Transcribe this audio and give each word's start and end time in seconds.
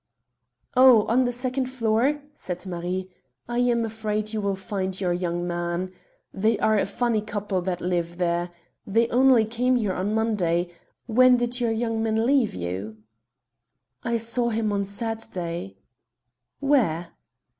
"Oh, 0.75 1.03
on 1.05 1.25
the 1.25 1.31
second 1.31 1.67
floor," 1.67 2.23
said 2.33 2.65
Marie, 2.65 3.11
"I 3.47 3.59
am 3.59 3.85
afraid 3.85 4.33
you 4.33 4.41
will 4.41 4.55
find 4.55 4.99
your 4.99 5.13
young 5.13 5.45
man. 5.45 5.91
They 6.33 6.57
are 6.57 6.79
a 6.79 6.87
funny 6.87 7.21
couple 7.21 7.61
that 7.61 7.81
live 7.81 8.17
there. 8.17 8.49
They 8.87 9.07
only 9.09 9.45
came 9.45 9.75
here 9.75 9.93
on 9.93 10.15
Monday. 10.15 10.71
When 11.05 11.37
did 11.37 11.59
your 11.61 11.69
young 11.69 12.01
man 12.01 12.25
leave 12.25 12.55
you?" 12.55 12.97
"I 14.03 14.17
saw 14.17 14.49
him 14.49 14.73
on 14.73 14.85
Saturday." 14.85 15.77
"Where?" 16.59 17.09